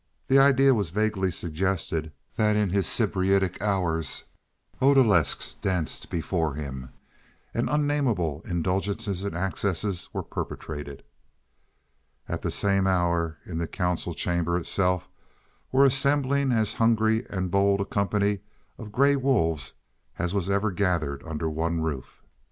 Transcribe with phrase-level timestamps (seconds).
[0.29, 4.23] The idea was vaguely suggested that in his sybaritic hours
[4.81, 6.89] odalesques danced before him
[7.53, 11.03] and unnamable indulgences and excesses were perpetrated.
[12.27, 15.07] At this same hour in the council chamber itself
[15.71, 18.39] were assembling as hungry and bold a company
[18.79, 19.73] of gray wolves
[20.17, 22.23] as was ever gathered under one roof.